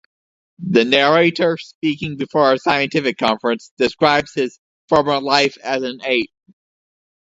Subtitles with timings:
[0.67, 4.57] The narrator, speaking before a scientific conference, describes his
[4.89, 6.31] former life as an ape.